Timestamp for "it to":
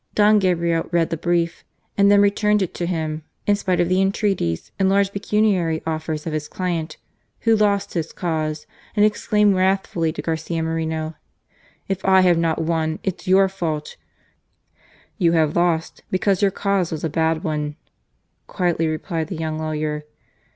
2.63-2.87